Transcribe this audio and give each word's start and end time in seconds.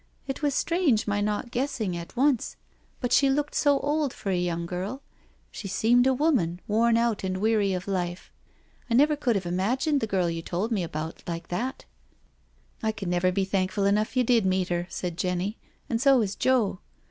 It 0.25 0.41
was 0.41 0.55
strange 0.55 1.05
my 1.05 1.21
not 1.21 1.51
guessing 1.51 1.95
at 1.95 2.15
once, 2.15 2.55
but 3.01 3.13
she 3.13 3.29
looked 3.29 3.53
so 3.53 3.79
old 3.81 4.13
for 4.13 4.31
a 4.31 4.35
young 4.35 4.65
girl— 4.65 5.03
she 5.51 5.67
seemed 5.67 6.07
a 6.07 6.13
woman— 6.15 6.59
worn 6.67 6.97
out 6.97 7.23
and 7.23 7.37
weary 7.37 7.73
of 7.73 7.87
life. 7.87 8.31
I 8.89 8.95
never 8.95 9.15
could 9.15 9.35
have 9.35 9.45
imagined 9.45 9.99
the 10.01 10.07
girl 10.07 10.27
you 10.27 10.41
told 10.41 10.71
me 10.71 10.81
about, 10.81 11.21
like 11.27 11.49
that."" 11.49 11.85
I 12.81 12.91
can 12.91 13.11
never 13.11 13.31
be 13.31 13.45
thankful 13.45 13.85
enough 13.85 14.17
you 14.17 14.23
did 14.23 14.43
meet 14.43 14.69
her,'* 14.69 14.87
said 14.89 15.19
Jenny," 15.19 15.59
and 15.87 16.01
so 16.01 16.19
is 16.23 16.33
Joe. 16.35 16.79